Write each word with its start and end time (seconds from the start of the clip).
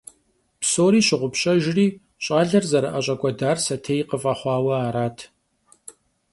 Псори 0.61 1.01
щыгъупщэжри, 1.07 1.87
щӏалэр 2.23 2.63
зэрыӏэщӏэкӏуэдар 2.71 3.57
сэтей 3.65 4.01
къыфӏэхъуауэ 4.09 4.75
арат. 4.87 5.17